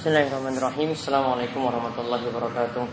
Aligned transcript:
Bismillahirrahmanirrahim 0.00 0.96
Assalamualaikum 0.96 1.60
warahmatullahi 1.60 2.24
wabarakatuh 2.32 2.84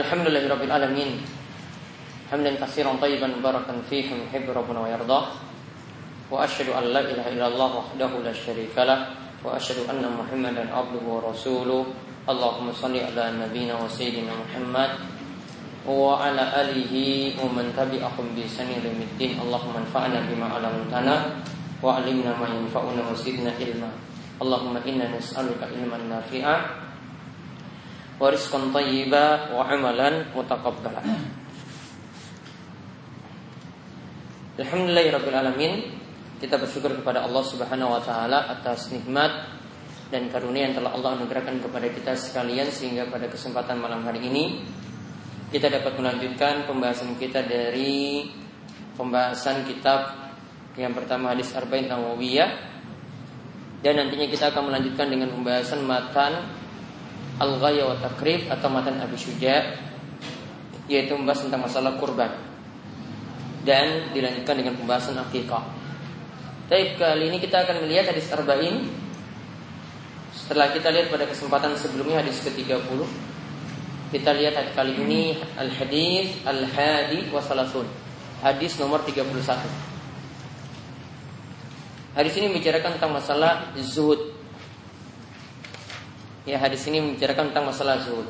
Alhamdulillahirabbil 0.00 0.72
alamin 0.72 1.20
Hamdan 2.32 2.56
katsiran 2.56 2.96
tayyiban 2.96 3.36
mubarakan 3.36 3.84
fihi 3.84 4.16
muhibbu 4.16 4.56
rabbuna 4.56 4.80
wa 4.80 4.88
yardah 4.88 5.28
Wa 6.32 6.48
asyhadu 6.48 6.72
an 6.72 6.88
la 6.88 7.04
ilaha 7.04 7.28
illallah 7.36 7.70
wahdahu 7.84 8.24
la 8.24 8.32
syarika 8.32 8.88
Wa 9.44 9.60
asyhadu 9.60 9.84
anna 9.92 10.08
Muhammadan 10.16 10.72
abduhu 10.72 11.20
wa 11.20 11.28
rasuluh 11.28 11.84
Allahumma 12.24 12.72
salli 12.72 13.04
ala 13.04 13.28
nabiyyina 13.28 13.76
wa 13.76 13.84
sayyidina 13.92 14.32
Muhammad 14.32 15.04
wa 15.84 16.16
ala 16.24 16.64
alihi 16.64 17.36
wa 17.44 17.44
man 17.52 17.68
tabi'ahum 17.76 18.32
bi 18.32 18.48
ihsanin 18.48 18.80
ila 18.80 18.88
yaumil 18.88 19.36
Allahumma 19.44 19.84
anfa'na 19.84 20.24
bima 20.24 20.48
'allamtana 20.48 21.44
zidna 23.18 23.52
ilma. 23.60 23.90
Allahumma 24.36 24.84
inna 24.84 25.08
nas'aluka 25.08 25.70
ilman 25.72 26.12
nafi'a 26.12 26.56
wa 28.16 28.26
rizqan 28.28 28.68
thayyiba 28.72 29.52
wa 29.52 29.64
'amalan 29.64 30.28
mutaqabbala. 30.32 31.00
Alhamdulillahirabbil 34.56 35.36
alamin. 35.36 35.72
Kita 36.36 36.60
bersyukur 36.60 36.92
kepada 37.00 37.24
Allah 37.24 37.44
Subhanahu 37.44 37.96
wa 37.96 38.02
taala 38.04 38.44
atas 38.52 38.92
nikmat 38.92 39.56
dan 40.12 40.28
karunia 40.28 40.68
yang 40.68 40.76
telah 40.76 40.92
Allah 40.92 41.16
anugerahkan 41.16 41.64
kepada 41.64 41.88
kita 41.88 42.12
sekalian 42.12 42.68
sehingga 42.68 43.08
pada 43.08 43.26
kesempatan 43.26 43.80
malam 43.80 44.04
hari 44.04 44.28
ini 44.28 44.60
kita 45.50 45.72
dapat 45.72 45.96
melanjutkan 45.96 46.68
pembahasan 46.68 47.16
kita 47.16 47.40
dari 47.46 48.28
pembahasan 48.94 49.64
kitab 49.64 50.25
yang 50.76 50.92
pertama 50.92 51.32
hadis 51.32 51.56
Arba'in 51.56 51.88
Nawawiyah. 51.88 52.76
Dan 53.80 53.96
nantinya 53.96 54.28
kita 54.28 54.52
akan 54.52 54.72
melanjutkan 54.72 55.08
dengan 55.08 55.32
pembahasan 55.32 55.84
matan 55.84 56.44
Al-Ghaya 57.40 57.88
wa 57.88 57.96
Takrib 58.00 58.48
atau 58.48 58.68
matan 58.72 59.00
Abi 59.00 59.16
Syuja 59.16 59.76
yaitu 60.86 61.18
membahas 61.18 61.44
tentang 61.48 61.64
masalah 61.64 61.96
kurban. 61.96 62.30
Dan 63.64 64.12
dilanjutkan 64.14 64.54
dengan 64.62 64.78
pembahasan 64.78 65.18
akikah. 65.18 65.64
Tapi 66.70 66.94
kali 66.94 67.30
ini 67.32 67.38
kita 67.40 67.66
akan 67.66 67.88
melihat 67.88 68.12
hadis 68.12 68.28
Arba'in. 68.30 68.84
Setelah 70.36 70.70
kita 70.76 70.92
lihat 70.92 71.08
pada 71.08 71.24
kesempatan 71.24 71.72
sebelumnya 71.80 72.20
hadis 72.20 72.44
ke-30 72.44 73.00
Kita 74.12 74.30
lihat 74.36 74.76
kali 74.76 74.94
ini 74.94 75.34
Al-Hadis 75.56 76.44
Al-Hadi 76.44 77.32
Wasalasun 77.32 77.88
Hadis 78.44 78.76
nomor 78.76 79.00
31 79.02 79.95
Hadis 82.16 82.32
ini 82.40 82.48
membicarakan 82.48 82.96
tentang 82.96 83.12
masalah 83.12 83.76
zuhud. 83.76 84.32
Ya 86.48 86.56
hadis 86.56 86.80
ini 86.88 87.04
membicarakan 87.04 87.52
tentang 87.52 87.68
masalah 87.68 88.00
zuhud. 88.00 88.24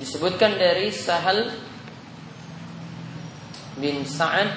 Disebutkan 0.00 0.56
dari 0.56 0.88
Sahal 0.88 1.52
bin 3.76 4.08
Sa'ad 4.08 4.48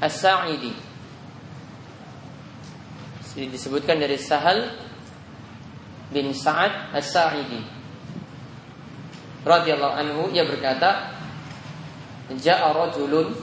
As-Sa'idi. 0.00 0.72
Disebutkan 3.36 4.00
dari 4.00 4.16
Sahal 4.16 4.72
bin 6.08 6.32
Sa'ad 6.32 6.96
As-Sa'idi. 6.96 7.60
Radhiyallahu 9.44 9.94
anhu 10.00 10.22
ia 10.32 10.48
berkata 10.48 11.12
ja'a 12.30 12.72
rajulun 12.72 13.34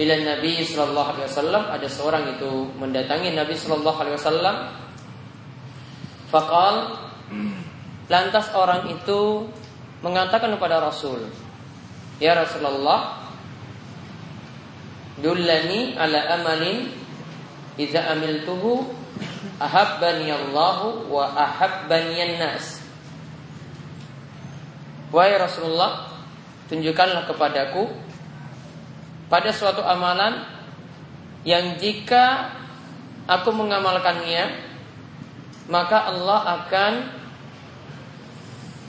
ila 0.00 0.14
Nabi 0.16 0.64
sallallahu 0.64 1.08
alaihi 1.12 1.28
wasallam 1.28 1.62
ada 1.68 1.86
seorang 1.86 2.24
itu 2.32 2.50
mendatangi 2.80 3.36
Nabi 3.36 3.52
sallallahu 3.52 3.98
alaihi 4.00 4.16
wasallam 4.16 4.56
faqal 6.32 6.76
lantas 8.08 8.48
orang 8.56 8.88
itu 8.88 9.44
mengatakan 10.00 10.56
kepada 10.56 10.80
Rasul 10.80 11.28
ya 12.16 12.32
Rasulullah 12.32 13.20
dullani 15.20 15.94
ala 16.00 16.40
amalin 16.40 17.00
Iza 17.80 18.12
amiltuhu 18.12 18.84
ahabbani 19.56 20.28
Allahu 20.28 21.08
wa 21.08 21.32
ahabbani 21.32 22.36
nas. 22.36 22.84
Wahai 25.08 25.40
Rasulullah, 25.40 26.12
tunjukkanlah 26.68 27.24
kepadaku 27.24 27.88
pada 29.30 29.54
suatu 29.54 29.80
amalan 29.80 30.42
yang 31.46 31.78
jika 31.78 32.50
aku 33.30 33.54
mengamalkannya 33.54 34.68
maka 35.70 36.10
Allah 36.10 36.66
akan 36.66 36.92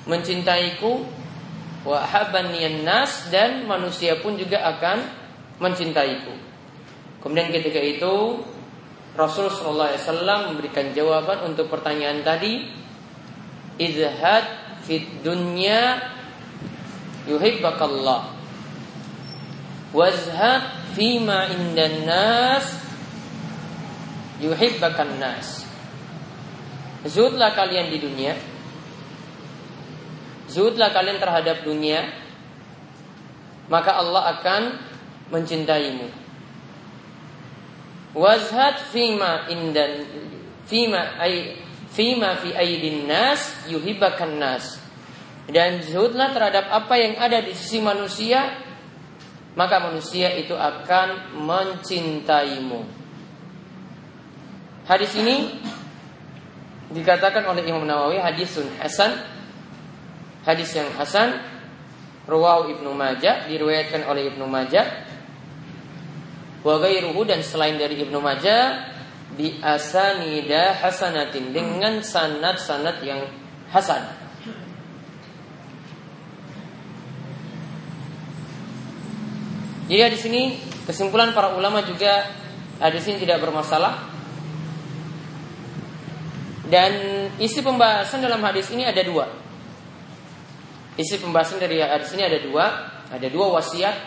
mencintaiku 0.10 1.06
nas 2.82 3.30
dan 3.30 3.66
manusia 3.70 4.18
pun 4.22 4.38
juga 4.38 4.66
akan 4.66 4.98
mencintaiku. 5.62 6.34
Kemudian 7.22 7.54
ketika 7.54 7.78
itu 7.78 8.42
Rasul 9.14 9.52
Shallallahu 9.52 9.90
Alaihi 9.94 10.02
Wasallam 10.02 10.40
memberikan 10.54 10.86
jawaban 10.96 11.54
untuk 11.54 11.70
pertanyaan 11.70 12.26
tadi. 12.26 12.66
Izhad 13.82 14.46
fit 14.86 15.22
dunya 15.26 16.02
yuhibbakallah. 17.26 18.31
Wazhad 19.92 20.96
fima 20.96 21.52
indan 21.52 22.08
nas 22.08 22.64
yuhibbakan 24.40 25.20
nas. 25.20 25.68
Zuhudlah 27.04 27.52
kalian 27.52 27.92
di 27.92 28.00
dunia. 28.00 28.34
Zuhudlah 30.48 30.96
kalian 30.96 31.20
terhadap 31.20 31.68
dunia. 31.68 32.08
Maka 33.68 34.00
Allah 34.00 34.40
akan 34.40 34.62
mencintaimu. 35.32 36.08
Wazhad 38.16 38.92
fima 38.92 39.48
indan 39.48 40.04
fima 40.68 41.20
ay 41.20 41.56
fima 41.92 42.40
fi 42.40 42.56
aidin 42.56 43.08
nas 43.08 43.68
yuhibakan 43.68 44.40
nas. 44.40 44.80
Dan 45.52 45.84
zuhudlah 45.84 46.32
terhadap 46.32 46.72
apa 46.72 46.96
yang 46.96 47.20
ada 47.20 47.44
di 47.44 47.52
sisi 47.52 47.84
manusia, 47.84 48.71
maka 49.56 49.84
manusia 49.84 50.32
itu 50.40 50.56
akan 50.56 51.36
mencintaimu. 51.44 52.88
Hadis 54.88 55.12
ini 55.20 55.60
dikatakan 56.92 57.48
oleh 57.48 57.64
Imam 57.64 57.84
Nawawi 57.84 58.20
hadisun 58.20 58.68
hasan, 58.80 59.16
hadis 60.44 60.72
yang 60.76 60.88
hasan, 60.96 61.40
Rawahu 62.28 62.80
Ibnu 62.80 62.92
Majah 62.96 63.48
diriwayatkan 63.50 64.08
oleh 64.08 64.32
Ibnu 64.32 64.46
Majah 64.46 64.88
wa 66.62 66.78
ghairuhu 66.78 67.26
dan 67.26 67.42
selain 67.42 67.76
dari 67.76 67.98
Ibnu 68.06 68.22
Majah 68.22 68.94
bi 69.34 69.58
asanida 69.64 70.78
hasanatin 70.78 71.56
dengan 71.56 72.04
sanad-sanad 72.06 73.02
yang 73.02 73.26
hasan. 73.74 74.21
Jadi 79.92 80.16
di 80.16 80.20
sini 80.20 80.42
kesimpulan 80.88 81.36
para 81.36 81.52
ulama 81.52 81.84
juga 81.84 82.32
di 82.80 83.00
sini 83.04 83.20
tidak 83.20 83.44
bermasalah. 83.44 84.08
Dan 86.72 86.92
isi 87.36 87.60
pembahasan 87.60 88.24
dalam 88.24 88.40
hadis 88.48 88.72
ini 88.72 88.88
ada 88.88 89.04
dua. 89.04 89.28
Isi 90.96 91.20
pembahasan 91.20 91.60
dari 91.60 91.84
hadis 91.84 92.16
ini 92.16 92.24
ada 92.24 92.40
dua, 92.40 92.66
ada 93.12 93.28
dua 93.28 93.60
wasiat. 93.60 94.00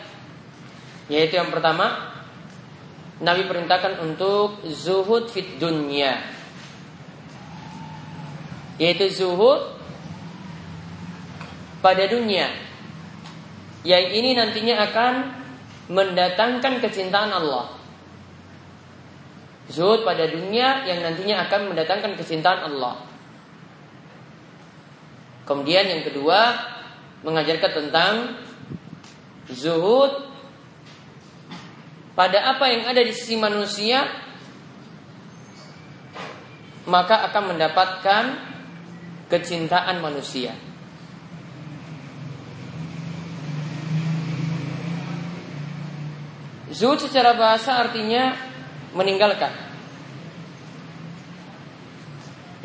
Yaitu 1.12 1.36
yang 1.36 1.52
pertama, 1.52 2.16
Nabi 3.20 3.44
perintahkan 3.44 4.00
untuk 4.00 4.64
zuhud 4.72 5.28
fit 5.28 5.60
dunya 5.60 6.34
yaitu 8.74 9.06
zuhud 9.06 9.78
pada 11.78 12.10
dunia 12.10 12.50
yang 13.86 14.10
ini 14.10 14.34
nantinya 14.34 14.82
akan 14.90 15.12
mendatangkan 15.90 16.80
kecintaan 16.80 17.30
Allah 17.32 17.76
zuhud 19.68 20.04
pada 20.04 20.28
dunia 20.28 20.84
yang 20.84 21.00
nantinya 21.00 21.48
akan 21.48 21.72
mendatangkan 21.72 22.12
kecintaan 22.20 22.72
Allah 22.72 23.04
kemudian 25.44 25.88
yang 25.88 26.02
kedua 26.04 26.56
mengajarkan 27.24 27.72
tentang 27.72 28.14
zuhud 29.52 30.32
pada 32.14 32.54
apa 32.54 32.64
yang 32.70 32.86
ada 32.88 33.00
di 33.02 33.12
sisi 33.12 33.34
manusia 33.34 34.24
maka 36.84 37.24
akan 37.32 37.56
mendapatkan 37.56 38.24
kecintaan 39.32 40.04
manusia. 40.04 40.52
Zuhud 46.74 46.98
secara 46.98 47.38
bahasa 47.38 47.78
artinya 47.78 48.34
meninggalkan. 48.98 49.54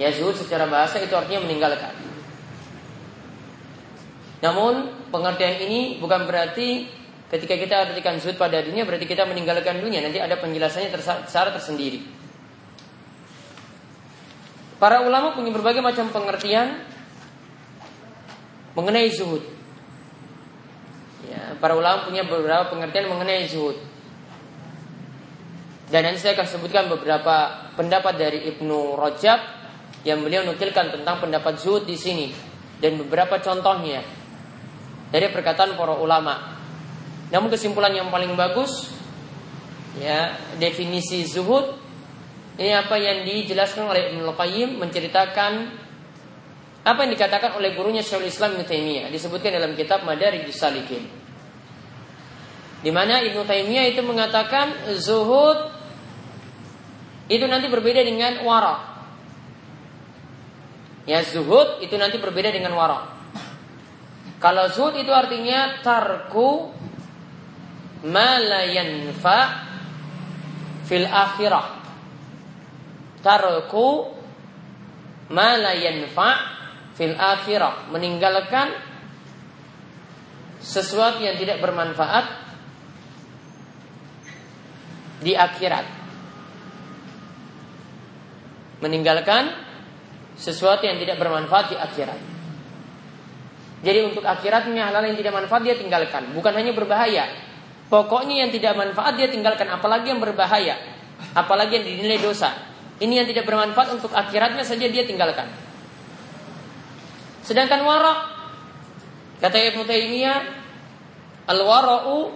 Ya 0.02 0.10
zuhud 0.16 0.34
secara 0.34 0.66
bahasa 0.66 0.98
itu 0.98 1.14
artinya 1.14 1.46
meninggalkan. 1.46 1.94
Namun 4.40 5.06
pengertian 5.12 5.62
ini 5.62 6.00
bukan 6.00 6.24
berarti 6.24 6.88
ketika 7.30 7.54
kita 7.60 7.76
artikan 7.92 8.18
zuhud 8.18 8.40
pada 8.40 8.64
dunia 8.64 8.88
berarti 8.88 9.06
kita 9.06 9.28
meninggalkan 9.30 9.78
dunia. 9.78 10.00
Nanti 10.00 10.18
ada 10.18 10.40
penjelasannya 10.42 10.90
secara 11.28 11.54
tersendiri. 11.54 12.02
Para 14.80 15.04
ulama 15.04 15.36
punya 15.36 15.52
berbagai 15.52 15.84
macam 15.84 16.08
pengertian 16.10 16.82
mengenai 18.80 19.12
zuhud. 19.12 19.44
Ya, 21.28 21.60
para 21.60 21.76
ulama 21.76 22.08
punya 22.08 22.24
beberapa 22.24 22.72
pengertian 22.72 23.12
mengenai 23.12 23.44
zuhud. 23.52 23.89
Dan 25.90 26.06
nanti 26.06 26.22
saya 26.22 26.38
akan 26.38 26.48
sebutkan 26.48 26.86
beberapa 26.86 27.66
pendapat 27.74 28.14
dari 28.14 28.46
Ibnu 28.54 28.94
Rajab 28.94 29.40
yang 30.06 30.22
beliau 30.22 30.46
nukilkan 30.46 30.94
tentang 30.94 31.18
pendapat 31.18 31.58
zuhud 31.58 31.84
di 31.84 31.98
sini 31.98 32.30
dan 32.78 32.96
beberapa 33.02 33.42
contohnya 33.42 34.06
dari 35.10 35.28
perkataan 35.34 35.74
para 35.74 35.98
ulama. 35.98 36.56
Namun 37.34 37.50
kesimpulan 37.50 37.90
yang 37.90 38.14
paling 38.14 38.38
bagus 38.38 38.94
ya 39.98 40.38
definisi 40.62 41.26
zuhud 41.26 41.74
ini 42.62 42.76
apa 42.76 42.96
yang 43.00 43.26
dijelaskan 43.26 43.90
oleh 43.90 44.14
Ibnu 44.14 44.30
Qayyim 44.36 44.78
menceritakan 44.78 45.52
apa 46.86 47.00
yang 47.04 47.12
dikatakan 47.18 47.58
oleh 47.58 47.74
gurunya 47.74 48.06
Syekhul 48.06 48.30
Islam 48.30 48.56
Ibnu 48.56 48.66
Taimiyah 48.68 49.08
disebutkan 49.10 49.58
dalam 49.58 49.74
kitab 49.74 50.06
Madarijus 50.06 50.60
Salikin. 50.60 51.08
Di 52.80 52.92
mana 52.94 53.20
Ibnu 53.26 53.44
Taimiyah 53.44 53.92
itu 53.92 54.06
mengatakan 54.06 54.76
zuhud 54.96 55.79
itu 57.30 57.46
nanti 57.46 57.70
berbeda 57.70 58.02
dengan 58.02 58.42
wara. 58.42 58.76
Ya 61.06 61.22
zuhud 61.22 61.82
itu 61.86 61.94
nanti 61.96 62.18
berbeda 62.18 62.50
dengan 62.50 62.74
wara. 62.74 63.06
Kalau 64.42 64.66
zuhud 64.74 64.98
itu 64.98 65.14
artinya 65.14 65.78
tarku 65.86 66.74
ma 68.10 68.42
la 68.42 68.66
fil 70.90 71.06
akhirah 71.06 71.68
tarku 73.22 73.90
ma 75.30 75.54
la 75.60 75.74
fil 76.98 77.16
akhirah 77.16 77.94
meninggalkan 77.94 78.74
sesuatu 80.64 81.22
yang 81.24 81.36
tidak 81.38 81.62
bermanfaat 81.62 82.26
di 85.20 85.36
akhirat 85.36 85.99
meninggalkan 88.80 89.52
sesuatu 90.40 90.88
yang 90.88 90.98
tidak 91.00 91.20
bermanfaat 91.20 91.76
di 91.76 91.78
akhirat. 91.78 92.20
Jadi 93.80 94.00
untuk 94.04 94.24
akhiratnya 94.28 94.92
hal-hal 94.92 95.04
yang 95.08 95.18
tidak 95.20 95.34
manfaat 95.36 95.62
dia 95.64 95.76
tinggalkan. 95.76 96.36
Bukan 96.36 96.52
hanya 96.52 96.76
berbahaya. 96.76 97.32
Pokoknya 97.88 98.44
yang 98.48 98.52
tidak 98.52 98.76
manfaat 98.76 99.16
dia 99.16 99.32
tinggalkan. 99.32 99.72
Apalagi 99.72 100.12
yang 100.12 100.20
berbahaya. 100.20 100.76
Apalagi 101.32 101.80
yang 101.80 101.86
dinilai 101.88 102.20
dosa. 102.20 102.52
Ini 103.00 103.24
yang 103.24 103.28
tidak 103.28 103.48
bermanfaat 103.48 103.96
untuk 103.96 104.12
akhiratnya 104.12 104.68
saja 104.68 104.84
dia 104.92 105.08
tinggalkan. 105.08 105.48
Sedangkan 107.48 107.82
warak 107.88 108.20
kata 109.40 109.58
Ibnu 109.72 109.88
Taimiyah 109.88 110.40
al-wara'u 111.48 112.36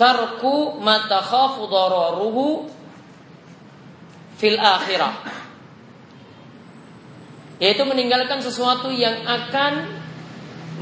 tarku 0.00 0.80
ma 0.80 1.04
takhafu 1.04 1.68
dararuhu 1.68 2.66
fil 4.40 4.56
akhirah. 4.56 5.12
Yaitu 7.62 7.86
meninggalkan 7.86 8.42
sesuatu 8.42 8.90
yang 8.90 9.22
akan 9.22 9.86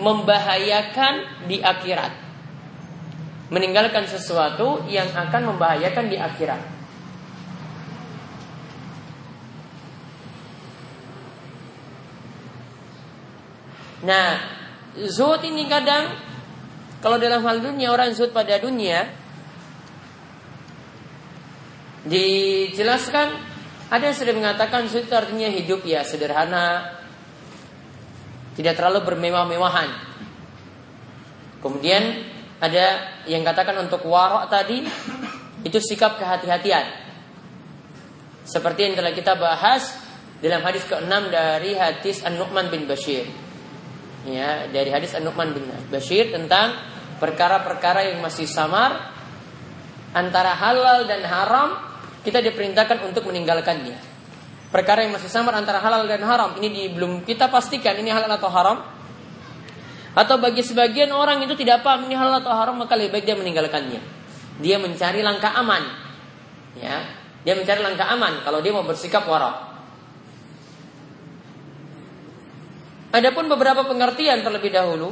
membahayakan 0.01 1.45
di 1.45 1.61
akhirat. 1.61 2.09
Meninggalkan 3.53 4.09
sesuatu 4.09 4.89
yang 4.89 5.13
akan 5.13 5.53
membahayakan 5.53 6.09
di 6.09 6.17
akhirat. 6.17 6.63
Nah, 14.01 14.41
zuhud 14.97 15.45
ini 15.45 15.69
kadang 15.69 16.17
kalau 17.05 17.21
dalam 17.21 17.45
hal 17.45 17.61
dunia 17.61 17.93
orang 17.93 18.17
zuhud 18.17 18.33
pada 18.33 18.57
dunia 18.57 19.05
dijelaskan 22.09 23.50
ada 23.91 24.03
yang 24.07 24.17
sudah 24.17 24.35
mengatakan 24.35 24.87
itu 24.87 25.11
artinya 25.11 25.51
hidup 25.51 25.83
ya 25.83 26.07
sederhana, 26.07 26.95
tidak 28.55 28.79
terlalu 28.79 29.03
bermewah-mewahan. 29.03 29.91
Kemudian 31.59 32.25
ada 32.63 33.19
yang 33.27 33.43
katakan 33.43 33.77
untuk 33.83 34.07
warok 34.07 34.47
tadi 34.47 34.87
itu 35.67 35.79
sikap 35.83 36.17
kehati-hatian. 36.23 36.87
Seperti 38.47 38.87
yang 38.87 38.95
telah 38.95 39.13
kita 39.13 39.35
bahas 39.35 39.99
dalam 40.41 40.65
hadis 40.65 40.87
ke-6 40.89 41.13
dari 41.29 41.77
hadis 41.77 42.25
An-Nu'man 42.25 42.73
bin 42.73 42.89
Bashir 42.89 43.29
ya 44.29 44.69
dari 44.69 44.93
hadis 44.93 45.17
An-Nu'man 45.17 45.57
bin 45.57 45.65
Bashir 45.89 46.29
tentang 46.29 46.77
perkara-perkara 47.21 48.13
yang 48.13 48.25
masih 48.25 48.45
samar 48.49 49.13
antara 50.13 50.57
halal 50.57 51.05
dan 51.09 51.25
haram 51.25 51.90
kita 52.21 52.45
diperintahkan 52.45 53.01
untuk 53.09 53.29
meninggalkannya. 53.29 53.97
Perkara 54.71 55.03
yang 55.03 55.17
masih 55.17 55.27
samar 55.27 55.59
antara 55.59 55.83
halal 55.83 56.07
dan 56.07 56.23
haram 56.23 56.55
ini 56.63 56.69
di, 56.71 56.83
belum 56.95 57.27
kita 57.27 57.51
pastikan 57.51 57.99
ini 57.99 58.13
halal 58.15 58.31
atau 58.31 58.51
haram. 58.53 58.79
Atau 60.15 60.39
bagi 60.39 60.63
sebagian 60.63 61.11
orang 61.15 61.43
itu 61.43 61.55
tidak 61.59 61.87
paham 61.87 62.07
ini 62.07 62.15
halal 62.15 62.43
atau 62.43 62.51
haram 62.55 62.79
maka 62.79 62.95
lebih 62.95 63.19
baik 63.19 63.25
dia 63.27 63.37
meninggalkannya. 63.39 64.01
Dia 64.63 64.77
mencari 64.79 65.27
langkah 65.27 65.51
aman. 65.59 65.83
Ya, 66.79 67.03
dia 67.43 67.55
mencari 67.59 67.83
langkah 67.83 68.07
aman 68.15 68.47
kalau 68.47 68.63
dia 68.63 68.71
mau 68.71 68.87
bersikap 68.87 69.27
warak. 69.27 69.71
Adapun 73.11 73.51
beberapa 73.51 73.83
pengertian 73.83 74.47
terlebih 74.47 74.71
dahulu. 74.71 75.11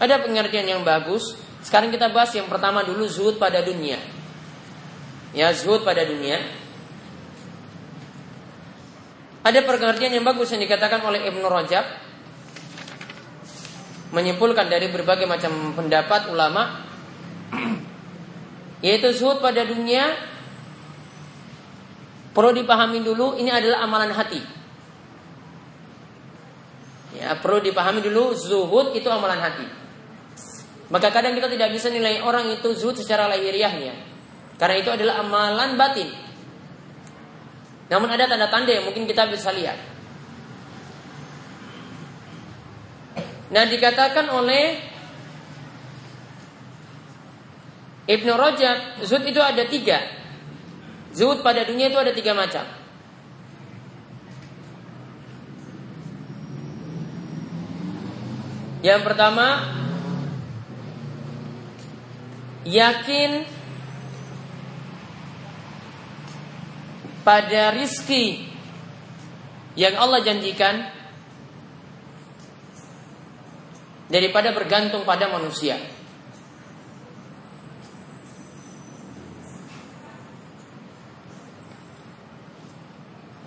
Ada 0.00 0.24
pengertian 0.24 0.64
yang 0.64 0.80
bagus. 0.80 1.36
Sekarang 1.60 1.92
kita 1.92 2.08
bahas 2.08 2.32
yang 2.32 2.48
pertama 2.48 2.80
dulu 2.80 3.04
zuhud 3.04 3.36
pada 3.36 3.60
dunia. 3.60 4.00
Ya, 5.32 5.52
zuhud 5.56 5.80
pada 5.84 6.04
dunia. 6.04 6.40
Ada 9.42 9.64
pengertian 9.66 10.14
yang 10.14 10.22
bagus 10.22 10.52
yang 10.54 10.62
dikatakan 10.62 11.02
oleh 11.02 11.26
Ibnu 11.26 11.42
Rajab 11.48 11.82
menyimpulkan 14.12 14.68
dari 14.68 14.92
berbagai 14.92 15.24
macam 15.24 15.72
pendapat 15.72 16.28
ulama 16.30 16.84
yaitu 18.86 19.08
zuhud 19.16 19.40
pada 19.40 19.64
dunia 19.64 20.14
perlu 22.36 22.52
dipahami 22.52 23.00
dulu 23.00 23.40
ini 23.40 23.48
adalah 23.48 23.88
amalan 23.88 24.12
hati 24.12 24.62
Ya, 27.12 27.38
perlu 27.38 27.60
dipahami 27.60 28.00
dulu 28.00 28.32
zuhud 28.32 28.96
itu 28.96 29.06
amalan 29.06 29.38
hati. 29.38 29.62
Maka 30.90 31.12
kadang 31.12 31.36
kita 31.36 31.46
tidak 31.46 31.70
bisa 31.70 31.92
nilai 31.92 32.24
orang 32.24 32.50
itu 32.50 32.72
zuhud 32.74 32.96
secara 32.96 33.28
lahiriahnya. 33.28 34.11
Karena 34.62 34.78
itu 34.78 34.94
adalah 34.94 35.26
amalan 35.26 35.74
batin. 35.74 36.06
Namun 37.90 38.06
ada 38.14 38.30
tanda-tanda 38.30 38.70
yang 38.70 38.86
mungkin 38.86 39.10
kita 39.10 39.26
bisa 39.26 39.50
lihat. 39.50 39.74
Nah 43.50 43.66
dikatakan 43.66 44.30
oleh 44.30 44.78
Ibnu 48.06 48.32
Rajab, 48.38 49.02
zuhud 49.02 49.26
itu 49.26 49.42
ada 49.42 49.66
tiga. 49.66 49.98
Zuhud 51.10 51.42
pada 51.42 51.66
dunia 51.66 51.90
itu 51.90 51.98
ada 51.98 52.14
tiga 52.14 52.30
macam. 52.30 52.62
Yang 58.86 59.00
pertama 59.10 59.46
Yakin 62.62 63.61
Pada 67.22 67.74
rizki 67.74 68.50
Yang 69.78 69.94
Allah 69.98 70.20
janjikan 70.26 70.74
Daripada 74.12 74.52
bergantung 74.52 75.08
pada 75.08 75.30
manusia 75.32 75.80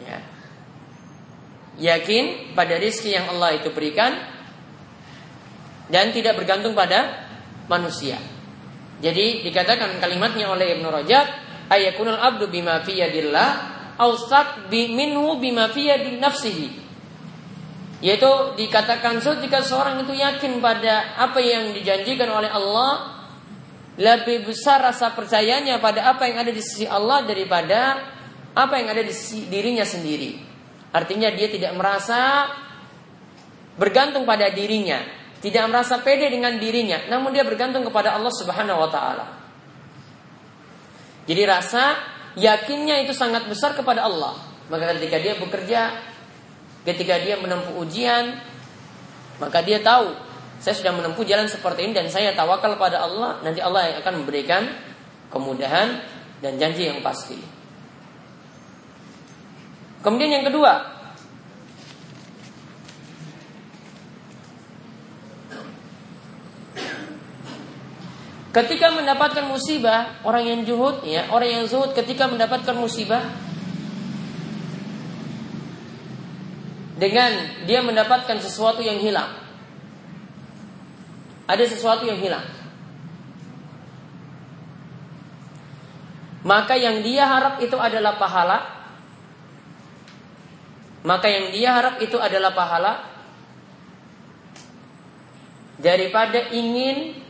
ya. 0.02 0.20
Yakin 1.76 2.56
pada 2.56 2.80
rizki 2.80 3.12
yang 3.12 3.28
Allah 3.36 3.60
itu 3.60 3.70
berikan 3.76 4.16
dan 5.92 6.16
tidak 6.16 6.40
bergantung 6.40 6.74
pada 6.74 7.28
manusia. 7.68 8.18
Jadi 9.04 9.44
dikatakan 9.44 10.00
kalimatnya 10.00 10.50
oleh 10.50 10.80
Ibnu 10.80 10.88
Rajab 10.88 11.45
ayakunul 11.70 12.18
abdu 12.20 12.50
bima 12.50 12.82
fi 12.86 13.02
yadillah 13.02 13.76
austak 13.98 14.68
minhu 14.72 15.40
bima 15.40 15.72
fi 15.72 15.90
nafsihi. 16.20 16.86
Yaitu 18.04 18.30
dikatakan 18.60 19.24
so 19.24 19.34
jika 19.40 19.64
seorang 19.64 20.04
itu 20.04 20.14
yakin 20.14 20.60
pada 20.60 21.16
apa 21.16 21.40
yang 21.40 21.72
dijanjikan 21.74 22.28
oleh 22.28 22.52
Allah 22.52 23.16
lebih 23.96 24.44
besar 24.52 24.84
rasa 24.84 25.16
percayanya 25.16 25.80
pada 25.80 26.12
apa 26.12 26.28
yang 26.28 26.44
ada 26.44 26.52
di 26.52 26.60
sisi 26.60 26.84
Allah 26.84 27.24
daripada 27.24 28.04
apa 28.52 28.76
yang 28.80 28.92
ada 28.92 29.04
di 29.04 29.12
sisi 29.16 29.48
dirinya 29.48 29.88
sendiri. 29.88 30.36
Artinya 30.92 31.32
dia 31.32 31.48
tidak 31.52 31.76
merasa 31.76 32.52
bergantung 33.76 34.24
pada 34.24 34.48
dirinya, 34.52 35.04
tidak 35.44 35.68
merasa 35.68 36.00
pede 36.00 36.32
dengan 36.32 36.56
dirinya, 36.56 37.08
namun 37.12 37.36
dia 37.36 37.44
bergantung 37.44 37.84
kepada 37.84 38.16
Allah 38.16 38.32
Subhanahu 38.32 38.80
wa 38.80 38.90
taala. 38.92 39.26
Jadi 41.26 41.42
rasa 41.46 41.98
yakinnya 42.38 43.02
itu 43.02 43.14
sangat 43.14 43.50
besar 43.50 43.74
kepada 43.74 44.06
Allah. 44.06 44.38
Maka 44.70 44.98
ketika 44.98 45.18
dia 45.22 45.34
bekerja, 45.38 45.82
ketika 46.86 47.22
dia 47.22 47.38
menempuh 47.38 47.82
ujian, 47.82 48.38
maka 49.42 49.62
dia 49.66 49.82
tahu 49.82 50.14
saya 50.62 50.72
sudah 50.78 50.96
menempuh 50.96 51.28
jalan 51.28 51.46
seperti 51.52 51.90
ini 51.90 51.94
dan 51.94 52.08
saya 52.08 52.32
tawakal 52.32 52.80
pada 52.80 53.04
Allah, 53.04 53.44
nanti 53.44 53.60
Allah 53.60 53.92
yang 53.92 53.98
akan 54.02 54.14
memberikan 54.24 54.64
kemudahan 55.28 56.00
dan 56.40 56.56
janji 56.56 56.88
yang 56.88 57.04
pasti. 57.04 57.38
Kemudian 60.00 60.40
yang 60.42 60.46
kedua, 60.48 60.95
Ketika 68.56 68.88
mendapatkan 68.88 69.52
musibah, 69.52 70.24
orang 70.24 70.48
yang 70.48 70.60
juhud, 70.64 71.04
ya, 71.04 71.28
orang 71.28 71.60
yang 71.60 71.64
zuhud 71.68 71.92
ketika 71.92 72.24
mendapatkan 72.32 72.72
musibah 72.72 73.20
dengan 76.96 77.36
dia 77.68 77.84
mendapatkan 77.84 78.40
sesuatu 78.40 78.80
yang 78.80 78.96
hilang. 79.04 79.28
Ada 81.52 81.68
sesuatu 81.68 82.08
yang 82.08 82.16
hilang. 82.16 82.48
Maka 86.48 86.80
yang 86.80 87.04
dia 87.04 87.28
harap 87.28 87.60
itu 87.60 87.76
adalah 87.76 88.16
pahala. 88.16 88.72
Maka 91.04 91.28
yang 91.28 91.52
dia 91.52 91.76
harap 91.76 92.00
itu 92.00 92.16
adalah 92.16 92.56
pahala 92.56 93.04
daripada 95.76 96.56
ingin 96.56 97.25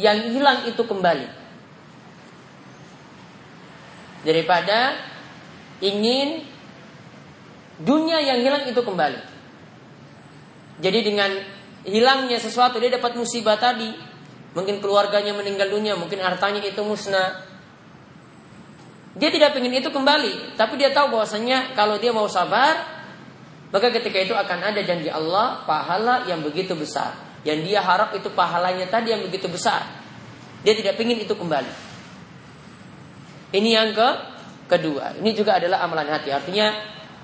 yang 0.00 0.32
hilang 0.32 0.64
itu 0.64 0.80
kembali. 0.80 1.28
Daripada 4.24 4.96
ingin 5.84 6.44
dunia 7.80 8.20
yang 8.24 8.40
hilang 8.40 8.64
itu 8.68 8.80
kembali. 8.80 9.20
Jadi 10.80 10.98
dengan 11.04 11.30
hilangnya 11.84 12.40
sesuatu 12.40 12.80
dia 12.80 12.92
dapat 12.92 13.16
musibah 13.16 13.60
tadi, 13.60 13.92
mungkin 14.56 14.80
keluarganya 14.80 15.36
meninggal 15.36 15.68
dunia, 15.68 15.96
mungkin 15.96 16.20
hartanya 16.24 16.64
itu 16.64 16.80
musnah. 16.80 17.48
Dia 19.16 19.28
tidak 19.28 19.56
ingin 19.60 19.84
itu 19.84 19.92
kembali, 19.92 20.56
tapi 20.56 20.80
dia 20.80 20.92
tahu 20.96 21.12
bahwasanya 21.12 21.76
kalau 21.76 22.00
dia 22.00 22.14
mau 22.14 22.28
sabar, 22.28 23.00
maka 23.68 23.92
ketika 23.92 24.18
itu 24.22 24.34
akan 24.36 24.72
ada 24.72 24.80
janji 24.80 25.12
Allah 25.12 25.64
pahala 25.68 26.24
yang 26.28 26.40
begitu 26.40 26.72
besar. 26.72 27.29
Yang 27.40 27.72
dia 27.72 27.80
harap 27.80 28.12
itu 28.12 28.28
pahalanya 28.32 28.84
tadi 28.92 29.16
yang 29.16 29.24
begitu 29.24 29.48
besar. 29.48 29.80
Dia 30.60 30.76
tidak 30.76 31.00
ingin 31.00 31.24
itu 31.24 31.32
kembali. 31.32 31.72
Ini 33.56 33.70
yang 33.72 33.90
ke 33.96 34.08
kedua. 34.68 35.16
Ini 35.18 35.30
juga 35.32 35.56
adalah 35.56 35.80
amalan 35.82 36.12
hati. 36.12 36.28
Artinya 36.30 36.70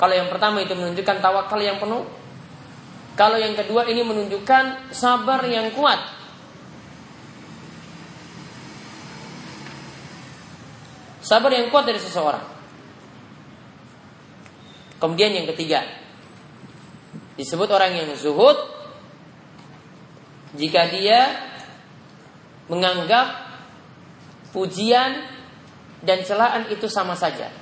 kalau 0.00 0.16
yang 0.16 0.32
pertama 0.32 0.64
itu 0.64 0.72
menunjukkan 0.72 1.20
tawakal 1.20 1.60
yang 1.60 1.76
penuh. 1.76 2.08
Kalau 3.16 3.40
yang 3.40 3.56
kedua 3.56 3.88
ini 3.88 4.04
menunjukkan 4.04 4.92
sabar 4.92 5.40
yang 5.48 5.72
kuat. 5.72 6.00
Sabar 11.24 11.50
yang 11.52 11.68
kuat 11.72 11.84
dari 11.88 12.00
seseorang. 12.00 12.44
Kemudian 15.00 15.32
yang 15.32 15.48
ketiga. 15.52 15.84
Disebut 17.36 17.68
orang 17.68 17.92
yang 18.00 18.08
zuhud 18.16 18.75
jika 20.56 20.88
dia 20.90 21.36
menganggap 22.66 23.46
pujian 24.50 25.22
dan 26.02 26.24
celaan 26.24 26.66
itu 26.72 26.88
sama 26.88 27.14
saja. 27.14 27.52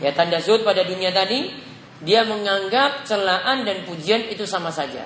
Ya 0.00 0.10
tanda 0.16 0.40
zuhud 0.40 0.64
pada 0.64 0.82
dunia 0.82 1.12
tadi 1.12 1.52
dia 2.00 2.24
menganggap 2.24 3.04
celaan 3.04 3.68
dan 3.68 3.84
pujian 3.84 4.28
itu 4.32 4.48
sama 4.48 4.72
saja. 4.72 5.04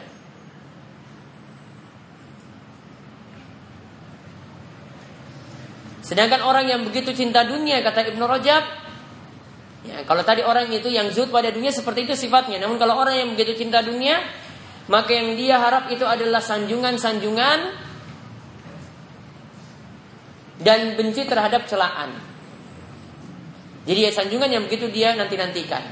Sedangkan 6.04 6.44
orang 6.44 6.68
yang 6.68 6.84
begitu 6.84 7.16
cinta 7.16 7.42
dunia 7.49 7.80
kata 7.80 8.12
Ibnu 8.12 8.23
Rajab 8.28 8.84
Ya, 9.85 10.00
kalau 10.09 10.25
tadi 10.25 10.41
orang 10.41 10.73
itu 10.73 10.88
yang 10.88 11.12
zuhud 11.12 11.29
pada 11.29 11.53
dunia 11.53 11.69
seperti 11.69 12.09
itu 12.09 12.17
sifatnya. 12.17 12.57
Namun 12.57 12.81
kalau 12.81 12.97
orang 12.97 13.21
yang 13.21 13.29
begitu 13.37 13.61
cinta 13.64 13.85
dunia, 13.85 14.17
maka 14.88 15.12
yang 15.12 15.37
dia 15.37 15.61
harap 15.61 15.93
itu 15.93 16.09
adalah 16.09 16.41
sanjungan-sanjungan 16.41 17.59
dan 20.64 20.97
benci 20.97 21.29
terhadap 21.29 21.69
celaan. 21.69 22.17
Jadi 23.85 24.00
ya 24.09 24.11
sanjungan 24.17 24.49
yang 24.49 24.64
begitu 24.64 24.88
dia 24.88 25.12
nanti-nantikan. 25.12 25.85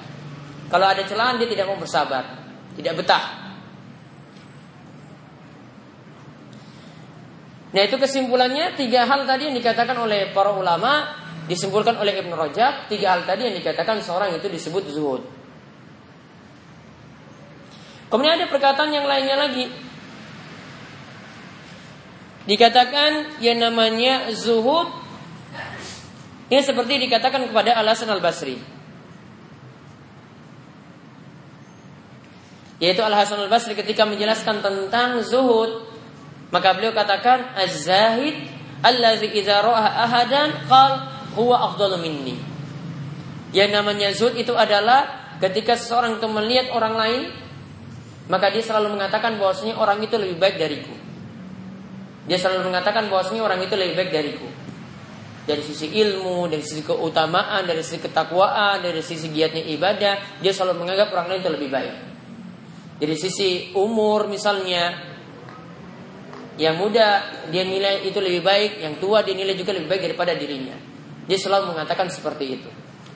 Kalau 0.73 0.89
ada 0.89 1.05
celaan 1.05 1.37
dia 1.37 1.45
tidak 1.45 1.69
mau 1.69 1.77
bersabar, 1.77 2.25
tidak 2.73 2.97
betah. 2.97 3.43
Nah 7.73 7.83
itu 7.85 7.97
kesimpulannya 7.97 8.77
tiga 8.77 9.05
hal 9.05 9.29
tadi 9.29 9.53
yang 9.53 9.57
dikatakan 9.57 9.97
oleh 10.01 10.33
para 10.33 10.53
ulama 10.53 11.22
disimpulkan 11.53 12.01
oleh 12.01 12.17
Ibnu 12.25 12.33
Rajab 12.33 12.89
tiga 12.89 13.13
hal 13.13 13.29
tadi 13.29 13.45
yang 13.45 13.57
dikatakan 13.61 14.01
seorang 14.01 14.33
itu 14.33 14.49
disebut 14.49 14.89
zuhud. 14.89 15.23
Kemudian 18.09 18.41
ada 18.41 18.49
perkataan 18.49 18.89
yang 18.93 19.05
lainnya 19.05 19.37
lagi. 19.37 19.69
Dikatakan 22.49 23.39
yang 23.45 23.61
namanya 23.61 24.33
zuhud 24.33 24.89
ini 26.53 26.61
seperti 26.61 27.09
dikatakan 27.09 27.49
kepada 27.49 27.77
Al 27.77 27.89
Hasan 27.89 28.13
Al 28.13 28.21
Basri. 28.21 28.61
Yaitu 32.77 33.01
Al 33.01 33.17
Hasan 33.17 33.41
Al 33.41 33.49
Basri 33.49 33.73
ketika 33.73 34.05
menjelaskan 34.05 34.61
tentang 34.61 35.25
zuhud, 35.25 35.89
maka 36.53 36.77
beliau 36.77 36.93
katakan 36.93 37.57
az-zahid 37.57 38.53
allazi 38.85 39.33
idza 39.33 39.65
ahadan 39.65 40.69
qal 40.69 41.12
huwa 41.37 41.73
afdalu 41.73 41.97
minni. 42.03 42.37
Yang 43.53 43.71
namanya 43.73 44.09
zuhud 44.17 44.35
itu 44.37 44.57
adalah 44.57 45.37
ketika 45.41 45.77
seseorang 45.77 46.17
itu 46.17 46.27
melihat 46.29 46.73
orang 46.73 46.95
lain, 46.97 47.23
maka 48.31 48.49
dia 48.49 48.65
selalu 48.65 48.97
mengatakan 48.97 49.37
bahwasanya 49.37 49.77
orang 49.77 50.01
itu 50.01 50.17
lebih 50.17 50.41
baik 50.41 50.57
dariku. 50.57 50.95
Dia 52.25 52.39
selalu 52.39 52.71
mengatakan 52.71 53.11
bahwasanya 53.11 53.43
orang 53.43 53.61
itu 53.61 53.75
lebih 53.75 53.99
baik 53.99 54.11
dariku. 54.15 54.49
Dari 55.43 55.59
sisi 55.59 55.91
ilmu, 55.91 56.47
dari 56.47 56.63
sisi 56.63 56.87
keutamaan, 56.87 57.67
dari 57.67 57.83
sisi 57.83 57.99
ketakwaan, 57.99 58.79
dari 58.79 59.03
sisi 59.03 59.27
giatnya 59.35 59.67
ibadah, 59.75 60.39
dia 60.39 60.53
selalu 60.55 60.87
menganggap 60.87 61.11
orang 61.11 61.35
lain 61.35 61.41
itu 61.43 61.51
lebih 61.51 61.69
baik. 61.69 61.95
Dari 63.03 63.17
sisi 63.19 63.75
umur 63.75 64.31
misalnya, 64.31 65.11
yang 66.63 66.79
muda 66.79 67.43
dia 67.51 67.67
nilai 67.67 68.07
itu 68.07 68.23
lebih 68.23 68.47
baik, 68.47 68.87
yang 68.87 69.03
tua 69.03 69.27
dia 69.27 69.35
nilai 69.35 69.59
juga 69.59 69.75
lebih 69.75 69.91
baik 69.91 70.03
daripada 70.07 70.33
dirinya. 70.39 70.92
Dia 71.27 71.39
selalu 71.39 71.75
mengatakan 71.75 72.11
seperti 72.11 72.45
itu. 72.59 72.71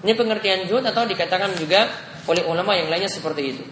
Ini 0.06 0.12
pengertian 0.14 0.70
zuhud 0.70 0.86
atau 0.86 1.02
dikatakan 1.08 1.56
juga 1.58 1.90
oleh 2.30 2.46
ulama 2.46 2.76
yang 2.78 2.86
lainnya 2.86 3.10
seperti 3.10 3.42
itu. 3.42 3.64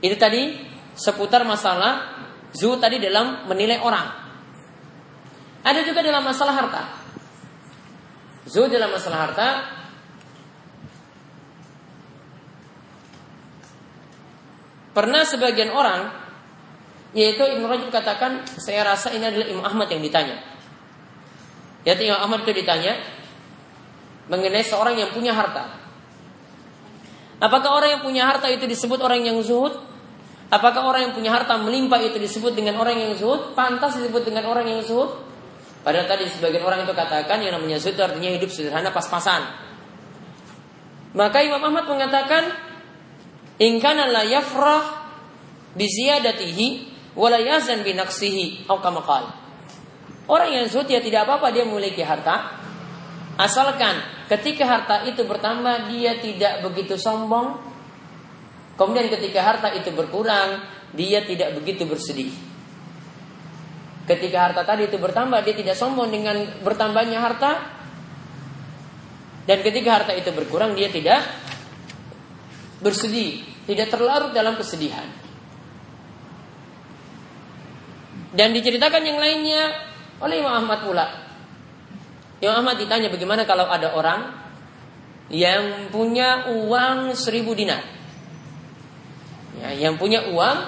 Itu 0.00 0.16
tadi 0.16 0.56
seputar 0.96 1.44
masalah 1.44 2.24
zuhud 2.56 2.80
tadi 2.80 2.96
dalam 3.02 3.48
menilai 3.50 3.82
orang. 3.82 4.06
Ada 5.66 5.82
juga 5.82 6.00
dalam 6.00 6.22
masalah 6.22 6.54
harta. 6.54 6.82
Zuhud 8.46 8.70
dalam 8.70 8.94
masalah 8.94 9.18
harta 9.26 9.48
Pernah 14.96 15.28
sebagian 15.28 15.76
orang 15.76 16.08
yaitu 17.16 17.40
Ibn 17.40 17.64
Rajab 17.64 17.88
katakan, 17.88 18.44
saya 18.60 18.84
rasa 18.84 19.08
ini 19.16 19.24
adalah 19.24 19.48
Imam 19.48 19.64
Ahmad 19.64 19.88
yang 19.88 20.04
ditanya. 20.04 20.36
Yaitu 21.88 22.04
Imam 22.12 22.20
Ahmad 22.20 22.44
itu 22.44 22.52
ditanya 22.52 23.00
mengenai 24.28 24.60
seorang 24.60 25.00
yang 25.00 25.08
punya 25.16 25.32
harta. 25.32 25.80
Apakah 27.40 27.72
orang 27.72 27.90
yang 27.96 28.02
punya 28.04 28.28
harta 28.28 28.52
itu 28.52 28.68
disebut 28.68 29.00
orang 29.00 29.24
yang 29.24 29.40
zuhud? 29.40 29.72
Apakah 30.52 30.84
orang 30.84 31.08
yang 31.08 31.14
punya 31.16 31.32
harta 31.32 31.56
melimpah 31.56 32.04
itu 32.04 32.20
disebut 32.20 32.52
dengan 32.52 32.76
orang 32.76 33.00
yang 33.00 33.12
zuhud? 33.16 33.56
Pantas 33.56 33.96
disebut 33.96 34.28
dengan 34.28 34.44
orang 34.52 34.68
yang 34.68 34.84
zuhud? 34.84 35.16
Padahal 35.80 36.04
tadi 36.04 36.28
sebagian 36.28 36.68
orang 36.68 36.84
itu 36.84 36.92
katakan 36.92 37.40
yang 37.40 37.56
namanya 37.56 37.80
zuhud 37.80 37.96
artinya 37.96 38.28
hidup 38.28 38.52
sederhana 38.52 38.92
pas-pasan. 38.92 39.40
Maka 41.16 41.40
Imam 41.40 41.64
Ahmad 41.64 41.88
mengatakan, 41.88 42.52
"Ingkana 43.56 44.04
la 44.04 44.20
yafrah 44.28 44.84
bi 45.72 45.88
ziyadatihi 45.88 46.95
wa 47.16 47.28
la 47.32 47.40
yazan 47.40 47.80
bi 47.80 47.96
naqsihi." 47.96 48.68
Atau 48.68 48.78
Orang 50.26 50.50
yang 50.50 50.66
zuhud 50.66 50.90
ya 50.90 50.98
tidak 50.98 51.22
apa-apa 51.22 51.54
dia 51.54 51.62
memiliki 51.62 52.02
harta, 52.02 52.66
Asalkan 53.36 54.00
ketika 54.32 54.64
harta 54.64 55.04
itu 55.04 55.20
bertambah 55.28 55.92
dia 55.92 56.16
tidak 56.16 56.64
begitu 56.64 56.96
sombong. 56.96 57.60
Kemudian 58.80 59.12
ketika 59.12 59.44
harta 59.44 59.68
itu 59.76 59.92
berkurang 59.92 60.64
dia 60.96 61.20
tidak 61.20 61.52
begitu 61.60 61.84
bersedih. 61.84 62.32
Ketika 64.08 64.38
harta 64.48 64.64
tadi 64.64 64.88
itu 64.88 64.96
bertambah 64.96 65.44
dia 65.44 65.52
tidak 65.52 65.76
sombong 65.76 66.08
dengan 66.08 66.64
bertambahnya 66.64 67.20
harta. 67.20 67.76
Dan 69.44 69.60
ketika 69.62 70.00
harta 70.00 70.12
itu 70.16 70.32
berkurang 70.32 70.72
dia 70.72 70.88
tidak 70.88 71.22
bersedih, 72.80 73.44
tidak 73.68 73.92
terlarut 73.92 74.32
dalam 74.32 74.56
kesedihan. 74.56 75.25
Dan 78.34 78.54
diceritakan 78.54 79.02
yang 79.06 79.18
lainnya 79.22 79.74
oleh 80.18 80.40
Imam 80.42 80.64
Ahmad 80.64 80.82
pula 80.82 81.26
Imam 82.40 82.60
Ahmad 82.60 82.76
ditanya 82.76 83.08
bagaimana 83.08 83.48
kalau 83.48 83.64
ada 83.64 83.96
orang 83.96 84.28
yang 85.32 85.88
punya 85.88 86.52
uang 86.52 87.16
seribu 87.16 87.56
dinar. 87.56 87.80
Ya, 89.56 89.88
yang 89.88 89.96
punya 89.96 90.28
uang 90.28 90.58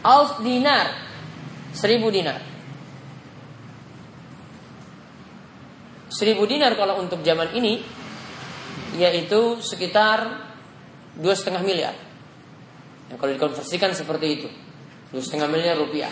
alf 0.00 0.40
dinar, 0.40 0.96
seribu 1.76 2.08
dinar. 2.08 2.40
Seribu 6.08 6.48
dinar 6.48 6.72
kalau 6.78 7.04
untuk 7.04 7.20
zaman 7.20 7.52
ini 7.52 7.84
yaitu 8.96 9.60
sekitar 9.60 10.40
dua 11.20 11.36
setengah 11.36 11.60
miliar. 11.60 11.94
Ya, 13.12 13.20
kalau 13.20 13.36
dikonversikan 13.36 13.92
seperti 13.92 14.26
itu, 14.40 14.48
dua 15.12 15.20
setengah 15.20 15.52
miliar 15.52 15.76
rupiah. 15.76 16.10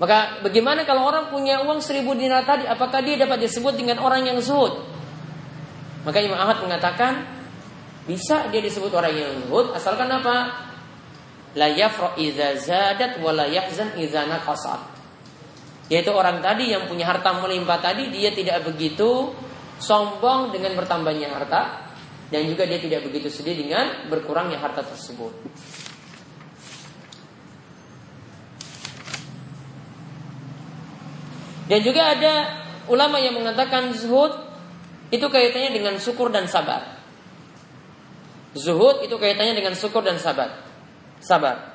Maka 0.00 0.40
bagaimana 0.40 0.88
kalau 0.88 1.04
orang 1.04 1.28
punya 1.28 1.60
uang 1.62 1.84
seribu 1.84 2.16
dinar 2.16 2.48
tadi, 2.48 2.64
apakah 2.64 3.04
dia 3.04 3.20
dapat 3.20 3.44
disebut 3.44 3.76
dengan 3.76 4.00
orang 4.00 4.24
yang 4.24 4.40
zuhud? 4.40 4.80
Maka 6.02 6.18
Imam 6.18 6.40
Ahmad 6.40 6.64
mengatakan 6.64 7.22
bisa 8.08 8.50
dia 8.50 8.58
disebut 8.58 8.90
orang 8.90 9.14
yang 9.14 9.30
zuhud 9.46 9.76
asalkan 9.76 10.10
apa? 10.10 10.68
La 11.52 11.68
yafra 11.68 12.16
idza 12.16 12.56
zadat 12.56 13.20
wa 13.20 13.30
la 13.36 13.46
yahzan. 13.46 13.92
Yaitu 15.92 16.08
orang 16.08 16.40
tadi 16.40 16.72
yang 16.72 16.88
punya 16.88 17.04
harta 17.04 17.36
melimpah 17.36 17.78
tadi 17.84 18.08
dia 18.08 18.32
tidak 18.32 18.64
begitu 18.64 19.28
sombong 19.76 20.48
dengan 20.54 20.72
bertambahnya 20.72 21.28
harta 21.28 21.92
dan 22.32 22.48
juga 22.48 22.64
dia 22.64 22.80
tidak 22.80 23.04
begitu 23.04 23.28
sedih 23.28 23.60
dengan 23.60 24.08
berkurangnya 24.08 24.56
harta 24.56 24.80
tersebut. 24.80 25.36
Dan 31.66 31.78
juga 31.82 32.14
ada 32.14 32.32
ulama 32.90 33.22
yang 33.22 33.38
mengatakan 33.38 33.94
zuhud 33.94 34.34
itu 35.12 35.26
kaitannya 35.28 35.70
dengan 35.76 35.94
syukur 36.00 36.32
dan 36.32 36.48
sabar. 36.48 36.98
Zuhud 38.56 39.04
itu 39.04 39.14
kaitannya 39.16 39.56
dengan 39.56 39.74
syukur 39.76 40.04
dan 40.04 40.16
sabar. 40.20 40.62
Sabar. 41.22 41.72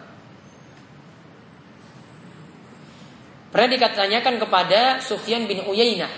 Pernah 3.50 3.70
dikatanyakan 3.74 4.36
kepada 4.44 4.82
Sufyan 5.02 5.48
bin 5.48 5.64
Uyainah. 5.64 6.12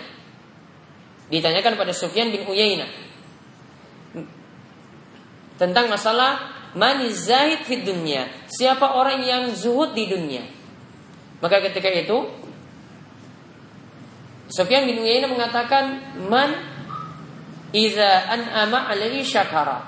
Ditanyakan 1.30 1.78
pada 1.78 1.94
Sufyan 1.94 2.34
bin 2.34 2.44
Uyainah 2.50 3.10
tentang 5.60 5.92
masalah 5.92 6.56
mani 6.74 7.12
zahid 7.12 7.68
fid 7.68 7.84
dunya. 7.84 8.32
Siapa 8.48 8.96
orang 8.96 9.20
yang 9.22 9.44
zuhud 9.52 9.92
di 9.92 10.08
dunia? 10.08 10.42
Maka 11.44 11.60
ketika 11.70 11.92
itu 11.92 12.18
Sufyan 14.50 14.90
bin 14.90 14.98
Uyainah 14.98 15.30
mengatakan 15.30 16.18
man 16.26 16.58
iza 17.70 18.26
an'ama 18.26 18.90
alaihi 18.90 19.22
syakara. 19.22 19.86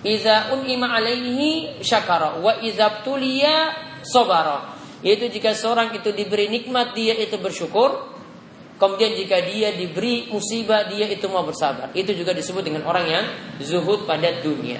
Iza 0.00 0.56
un'ima 0.56 0.88
alaihi 0.96 1.82
syakara 1.84 2.40
wa 2.40 2.56
iza 2.64 3.04
tuliya 3.04 3.76
sobara. 4.00 4.72
Yaitu 5.04 5.28
jika 5.28 5.52
seorang 5.52 5.92
itu 5.94 6.10
diberi 6.16 6.48
nikmat 6.48 6.96
dia 6.96 7.12
itu 7.14 7.36
bersyukur. 7.36 8.16
Kemudian 8.78 9.18
jika 9.18 9.42
dia 9.42 9.74
diberi 9.74 10.30
musibah 10.30 10.86
dia 10.86 11.04
itu 11.10 11.26
mau 11.28 11.42
bersabar. 11.42 11.90
Itu 11.92 12.14
juga 12.14 12.30
disebut 12.32 12.62
dengan 12.62 12.86
orang 12.86 13.06
yang 13.10 13.24
zuhud 13.58 14.06
pada 14.06 14.38
dunia. 14.38 14.78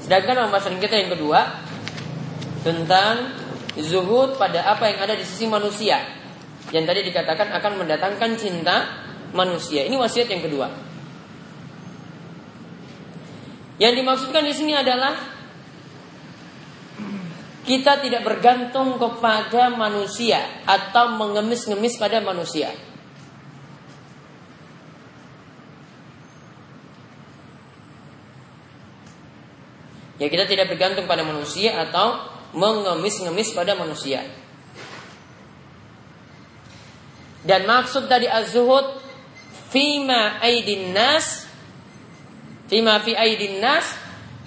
Sedangkan 0.00 0.48
pembahasan 0.48 0.80
kita 0.80 0.96
yang 0.96 1.12
kedua 1.12 1.64
tentang 2.64 3.43
zuhud 3.78 4.38
pada 4.38 4.62
apa 4.70 4.90
yang 4.90 4.98
ada 5.02 5.14
di 5.18 5.26
sisi 5.26 5.50
manusia. 5.50 5.98
Yang 6.70 6.84
tadi 6.90 7.00
dikatakan 7.10 7.48
akan 7.54 7.72
mendatangkan 7.82 8.30
cinta 8.38 8.76
manusia. 9.34 9.84
Ini 9.84 9.94
wasiat 9.98 10.30
yang 10.30 10.42
kedua. 10.42 10.68
Yang 13.82 13.92
dimaksudkan 14.00 14.42
di 14.46 14.54
sini 14.54 14.72
adalah 14.74 15.18
kita 17.64 17.98
tidak 18.04 18.22
bergantung 18.22 19.00
kepada 19.00 19.72
manusia 19.72 20.62
atau 20.68 21.16
mengemis-ngemis 21.16 21.96
pada 21.96 22.20
manusia. 22.22 22.70
Ya 30.14 30.30
kita 30.30 30.46
tidak 30.46 30.70
bergantung 30.70 31.10
pada 31.10 31.26
manusia 31.26 31.74
atau 31.74 32.33
mengemis-ngemis 32.54 33.52
pada 33.52 33.74
manusia. 33.74 34.22
Dan 37.44 37.68
maksud 37.68 38.08
dari 38.08 38.24
az-zuhud 38.24 39.04
fima 39.68 40.40
aidin 40.40 40.96
nas 40.96 41.44
fima 42.70 42.96
fi 43.04 43.12
aidin 43.12 43.60
nas 43.60 43.84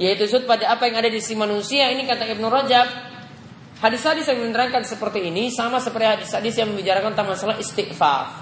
yaitu 0.01 0.25
zuhud 0.25 0.49
pada 0.49 0.73
apa 0.73 0.89
yang 0.89 0.97
ada 1.03 1.09
di 1.11 1.21
sisi 1.21 1.37
manusia 1.37 1.93
ini 1.93 2.09
kata 2.09 2.25
Ibnu 2.25 2.47
Rajab 2.49 2.87
hadis-hadis 3.83 4.25
yang 4.25 4.41
menerangkan 4.41 4.81
seperti 4.81 5.29
ini 5.29 5.53
sama 5.53 5.77
seperti 5.77 6.17
hadis-hadis 6.17 6.57
yang 6.57 6.73
membicarakan 6.73 7.13
tentang 7.13 7.29
masalah 7.29 7.55
istighfar 7.61 8.33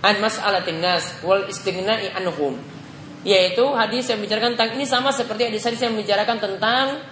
an 0.00 0.16
mas'alatin 0.24 0.80
nas 0.80 1.20
wal 1.20 1.44
istighna'i 1.44 2.08
anhum 2.16 2.56
yaitu 3.20 3.64
hadis 3.76 4.08
yang 4.08 4.16
membicarakan 4.22 4.56
tentang 4.56 4.80
ini 4.80 4.88
sama 4.88 5.12
seperti 5.12 5.52
hadis-hadis 5.52 5.80
yang 5.84 5.92
membicarakan 5.92 6.40
tentang 6.40 7.04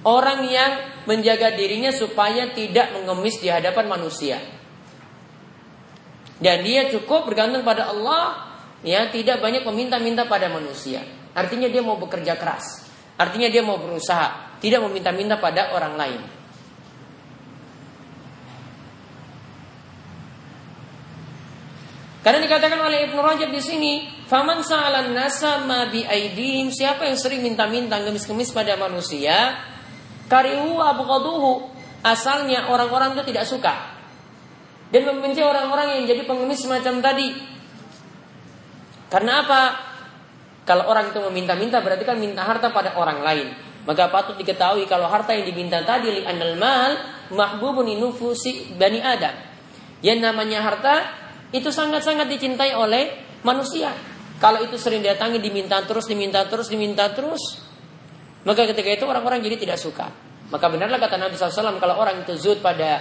Orang 0.00 0.48
yang 0.48 1.04
menjaga 1.04 1.52
dirinya 1.52 1.92
supaya 1.92 2.56
tidak 2.56 2.96
mengemis 2.96 3.36
di 3.36 3.52
hadapan 3.52 3.84
manusia. 3.84 4.40
Dan 6.40 6.64
dia 6.64 6.88
cukup 6.88 7.28
bergantung 7.28 7.60
pada 7.60 7.92
Allah, 7.92 8.56
ya 8.80 9.12
tidak 9.12 9.44
banyak 9.44 9.60
meminta-minta 9.68 10.24
pada 10.24 10.48
manusia. 10.48 11.04
Artinya 11.36 11.68
dia 11.68 11.84
mau 11.84 12.00
bekerja 12.00 12.40
keras. 12.40 12.88
Artinya 13.20 13.52
dia 13.52 13.60
mau 13.60 13.76
berusaha, 13.76 14.56
tidak 14.64 14.80
meminta-minta 14.88 15.36
pada 15.36 15.76
orang 15.76 15.94
lain. 16.00 16.20
Karena 22.20 22.40
dikatakan 22.44 22.80
oleh 22.84 23.08
Ibnu 23.08 23.20
Rajab 23.20 23.48
di 23.48 23.62
sini, 23.64 23.92
"Faman 24.28 24.60
sa'alan 24.60 25.16
nasa 25.16 25.64
ma 25.64 25.88
bi 25.88 26.04
aidihim", 26.04 26.68
siapa 26.68 27.08
yang 27.08 27.16
sering 27.16 27.40
minta-minta 27.40 27.96
ngemis-ngemis 27.96 28.52
pada 28.52 28.76
manusia, 28.76 29.56
Karihu 30.30 30.78
abghaduhu. 30.78 31.74
Asalnya 32.06 32.70
orang-orang 32.70 33.18
itu 33.18 33.34
tidak 33.34 33.44
suka. 33.44 33.74
Dan 34.94 35.04
membenci 35.10 35.42
orang-orang 35.42 36.00
yang 36.00 36.02
jadi 36.06 36.22
pengemis 36.24 36.62
semacam 36.62 37.02
tadi. 37.02 37.28
Karena 39.10 39.42
apa? 39.42 39.62
Kalau 40.64 40.86
orang 40.86 41.10
itu 41.10 41.18
meminta-minta 41.18 41.82
berarti 41.82 42.06
kan 42.06 42.14
minta 42.16 42.46
harta 42.46 42.70
pada 42.70 42.94
orang 42.94 43.26
lain. 43.26 43.50
Maka 43.84 44.06
patut 44.12 44.38
diketahui 44.38 44.86
kalau 44.86 45.10
harta 45.10 45.34
yang 45.34 45.42
diminta 45.42 45.82
tadi 45.82 46.14
li 46.14 46.22
anal 46.22 46.54
mal 46.54 46.92
mahbubun 47.34 47.90
nufusi 47.98 48.70
bani 48.78 49.02
Adam. 49.02 49.34
Yang 49.98 50.18
namanya 50.22 50.62
harta 50.62 50.94
itu 51.50 51.74
sangat-sangat 51.74 52.30
dicintai 52.30 52.72
oleh 52.78 53.18
manusia. 53.42 53.90
Kalau 54.38 54.62
itu 54.64 54.78
sering 54.80 55.04
datangi 55.04 55.42
diminta 55.42 55.82
terus, 55.84 56.08
diminta 56.08 56.46
terus, 56.48 56.70
diminta 56.70 57.12
terus, 57.12 57.60
maka 58.44 58.64
ketika 58.72 58.88
itu 58.88 59.04
orang-orang 59.04 59.44
jadi 59.44 59.56
tidak 59.60 59.78
suka. 59.80 60.08
Maka 60.50 60.66
benarlah 60.66 60.98
kata 60.98 61.20
Nabi 61.20 61.38
SAW 61.38 61.78
kalau 61.78 62.00
orang 62.00 62.26
itu 62.26 62.34
zuhud 62.34 62.58
pada 62.64 62.98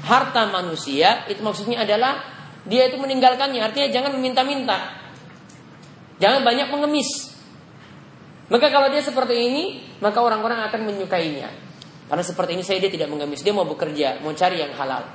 harta 0.00 0.48
manusia 0.48 1.28
itu 1.28 1.44
maksudnya 1.44 1.84
adalah 1.84 2.24
dia 2.64 2.88
itu 2.88 2.96
meninggalkannya. 2.96 3.60
Artinya 3.60 3.88
jangan 3.92 4.16
meminta-minta. 4.16 4.96
Jangan 6.20 6.44
banyak 6.44 6.68
mengemis. 6.68 7.32
Maka 8.50 8.66
kalau 8.68 8.90
dia 8.90 9.00
seperti 9.00 9.34
ini, 9.36 9.64
maka 10.02 10.20
orang-orang 10.20 10.66
akan 10.66 10.80
menyukainya. 10.90 11.48
Karena 12.10 12.24
seperti 12.26 12.58
ini 12.58 12.66
saya 12.66 12.82
dia 12.82 12.90
tidak 12.90 13.06
mengemis, 13.06 13.46
dia 13.46 13.54
mau 13.54 13.62
bekerja, 13.62 14.18
mau 14.18 14.34
cari 14.34 14.58
yang 14.58 14.74
halal. 14.74 15.06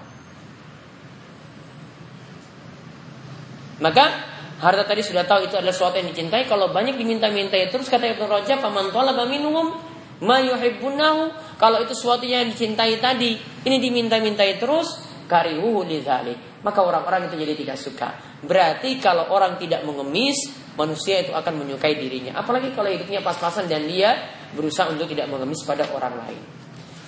Maka 3.84 4.35
harta 4.62 4.84
tadi 4.88 5.04
sudah 5.04 5.28
tahu 5.28 5.52
itu 5.52 5.56
adalah 5.60 5.76
sesuatu 5.76 6.00
yang 6.00 6.10
dicintai. 6.12 6.48
Kalau 6.48 6.72
banyak 6.72 6.96
diminta-mintai 6.96 7.68
terus 7.74 7.92
kata 7.92 8.16
Ibnu 8.16 8.26
Rajab, 8.28 8.64
"Faman 8.64 8.92
talaba 8.92 9.28
minhum 9.28 9.76
ma 10.24 10.38
yuhibbunahu." 10.40 11.56
Kalau 11.60 11.84
itu 11.84 11.92
sesuatu 11.96 12.24
yang 12.24 12.48
dicintai 12.52 13.00
tadi, 13.04 13.36
ini 13.40 13.78
diminta-mintai 13.80 14.60
terus, 14.60 15.00
karihuhu 15.28 15.84
lidzalik. 15.84 16.62
Maka 16.62 16.82
orang-orang 16.82 17.30
itu 17.30 17.36
jadi 17.38 17.54
tidak 17.54 17.78
suka. 17.78 18.10
Berarti 18.42 18.98
kalau 18.98 19.30
orang 19.30 19.58
tidak 19.62 19.86
mengemis, 19.86 20.50
manusia 20.78 21.22
itu 21.22 21.34
akan 21.34 21.62
menyukai 21.62 21.98
dirinya. 21.98 22.42
Apalagi 22.42 22.74
kalau 22.74 22.90
hidupnya 22.90 23.22
pas-pasan 23.22 23.70
dan 23.70 23.86
dia 23.86 24.18
berusaha 24.54 24.90
untuk 24.90 25.10
tidak 25.10 25.30
mengemis 25.30 25.62
pada 25.62 25.86
orang 25.94 26.16
lain. 26.26 26.42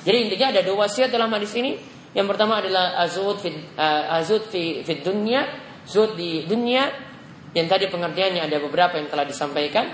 Jadi 0.05 0.17
intinya 0.23 0.47
ada 0.55 0.62
dua 0.63 0.88
wasiat 0.88 1.10
dalam 1.10 1.31
hadis 1.33 1.51
ini. 1.57 1.75
Yang 2.15 2.27
pertama 2.33 2.63
adalah 2.63 2.97
azud 3.03 3.38
fi 3.43 3.49
uh, 3.77 4.17
azud 4.17 4.47
fi, 4.47 4.81
fi 4.81 5.03
dunya, 5.03 5.43
zuhud 5.86 6.15
di 6.15 6.47
dunia. 6.47 7.06
Yang 7.57 7.67
tadi 7.73 7.85
pengertiannya 7.89 8.45
ada 8.45 8.61
beberapa 8.61 9.01
yang 9.01 9.09
telah 9.09 9.25
disampaikan. 9.25 9.89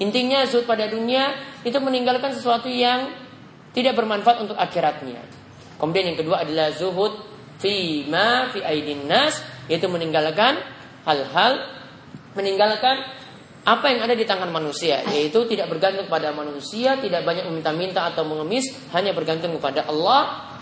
Intinya 0.00 0.48
zuhud 0.48 0.64
pada 0.64 0.88
dunia 0.88 1.36
itu 1.60 1.76
meninggalkan 1.76 2.32
sesuatu 2.32 2.72
yang 2.72 3.12
tidak 3.76 3.92
bermanfaat 3.92 4.48
untuk 4.48 4.56
akhiratnya. 4.56 5.20
Kemudian 5.76 6.14
yang 6.14 6.18
kedua 6.18 6.48
adalah 6.48 6.72
zuhud 6.72 7.12
fi 7.60 8.08
ma 8.08 8.48
fi 8.48 8.64
aidin 8.64 9.04
nas 9.04 9.42
yaitu 9.68 9.90
meninggalkan 9.90 10.56
hal-hal 11.04 11.66
meninggalkan 12.38 13.04
apa 13.66 13.86
yang 13.90 14.00
ada 14.06 14.14
di 14.14 14.22
tangan 14.22 14.48
manusia 14.48 15.02
yaitu 15.10 15.44
tidak 15.50 15.66
bergantung 15.66 16.06
kepada 16.06 16.30
manusia 16.30 16.96
tidak 17.02 17.26
banyak 17.26 17.44
meminta-minta 17.50 18.06
atau 18.06 18.22
mengemis 18.22 18.70
hanya 18.94 19.10
bergantung 19.12 19.58
kepada 19.58 19.90
Allah 19.90 20.54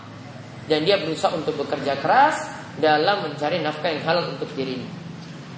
dan 0.65 0.83
dia 0.83 0.99
berusaha 0.99 1.31
untuk 1.37 1.55
bekerja 1.61 2.01
keras 2.01 2.35
dalam 2.81 3.29
mencari 3.29 3.61
nafkah 3.63 3.89
yang 3.89 4.03
halal 4.03 4.25
untuk 4.35 4.51
dirinya. 4.57 5.06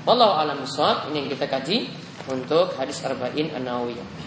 Wallahu 0.07 0.39
a'lam 0.39 0.63
ini 1.11 1.15
yang 1.23 1.29
kita 1.31 1.45
kaji 1.51 1.91
untuk 2.29 2.75
hadis 2.79 3.03
arba'in 3.03 3.51
an-nawawiyah. 3.55 4.18